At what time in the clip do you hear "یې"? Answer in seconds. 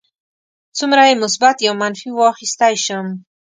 1.09-1.15